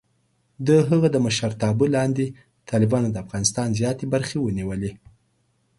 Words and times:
د 0.67 0.69
هغه 0.89 1.07
د 1.11 1.17
مشرتابه 1.25 1.85
لاندې، 1.95 2.25
طالبانو 2.69 3.07
د 3.11 3.15
افغانستان 3.25 3.67
زیاتې 3.79 4.05
برخې 4.13 4.37
ونیولې. 4.41 4.91